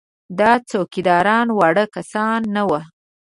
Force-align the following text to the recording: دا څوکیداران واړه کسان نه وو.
دا 0.39 0.51
څوکیداران 0.69 1.47
واړه 1.57 1.85
کسان 1.95 2.39
نه 2.55 2.63
وو. 2.69 2.79